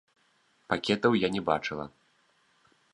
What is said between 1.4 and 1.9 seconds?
бачыла.